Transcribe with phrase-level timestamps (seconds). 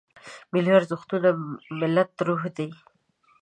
[0.53, 1.25] ملي ارزښت د
[1.79, 2.69] ملت روح دی.